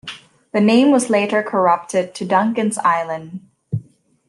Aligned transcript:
The 0.51 0.59
name 0.61 0.89
was 0.89 1.11
later 1.11 1.43
corrupted 1.43 2.15
to 2.15 2.25
Duncan's 2.25 2.79
Island. 2.79 3.39